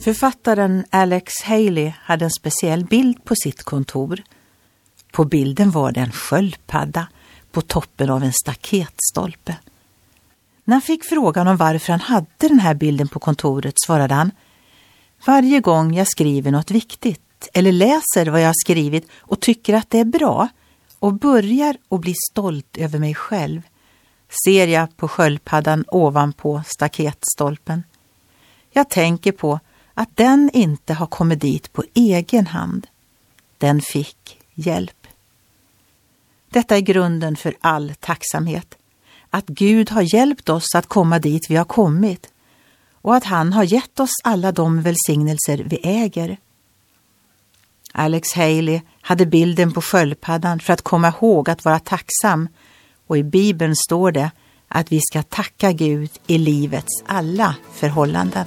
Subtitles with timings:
[0.00, 4.22] Författaren Alex Haley hade en speciell bild på sitt kontor.
[5.12, 7.08] På bilden var det en sköldpadda
[7.52, 9.56] på toppen av en staketstolpe.
[10.64, 14.30] När han fick frågan om varför han hade den här bilden på kontoret svarade han
[15.26, 19.90] Varje gång jag skriver något viktigt eller läser vad jag har skrivit och tycker att
[19.90, 20.48] det är bra
[20.98, 23.62] och börjar att bli stolt över mig själv
[24.44, 27.82] ser jag på sköldpaddan ovanpå staketstolpen.
[28.70, 29.60] Jag tänker på
[30.00, 32.86] att den inte har kommit dit på egen hand.
[33.58, 35.06] Den fick hjälp.
[36.48, 38.74] Detta är grunden för all tacksamhet.
[39.30, 42.30] Att Gud har hjälpt oss att komma dit vi har kommit
[42.92, 46.36] och att han har gett oss alla de välsignelser vi äger.
[47.92, 52.48] Alex Haley hade bilden på sköldpaddan för att komma ihåg att vara tacksam
[53.06, 54.30] och i Bibeln står det
[54.68, 58.46] att vi ska tacka Gud i livets alla förhållanden.